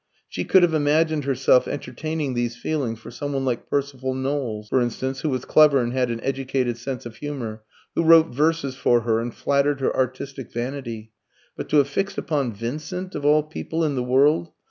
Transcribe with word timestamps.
She 0.27 0.45
could 0.45 0.63
have 0.63 0.73
imagined 0.73 1.25
herself 1.25 1.67
entertaining 1.67 2.33
these 2.33 2.55
feelings 2.55 2.97
for 2.97 3.11
some 3.11 3.33
one 3.33 3.45
like 3.45 3.69
Percival 3.69 4.15
Knowles, 4.15 4.67
for 4.67 4.81
instance, 4.81 5.21
who 5.21 5.29
was 5.29 5.45
clever 5.45 5.77
and 5.79 5.93
had 5.93 6.09
an 6.09 6.19
educated 6.23 6.77
sense 6.79 7.05
of 7.05 7.17
humour, 7.17 7.61
who 7.93 8.01
wrote 8.01 8.29
verses 8.33 8.75
for 8.75 9.01
her 9.01 9.19
and 9.19 9.31
flattered 9.31 9.79
her 9.79 9.95
artistic 9.95 10.51
vanity; 10.51 11.11
but 11.55 11.69
to 11.69 11.77
have 11.77 11.87
fixed 11.87 12.17
upon 12.17 12.51
Vincent 12.51 13.13
of 13.13 13.25
all 13.25 13.43
people 13.43 13.83
in 13.83 13.93
the 13.93 14.01
world! 14.01 14.49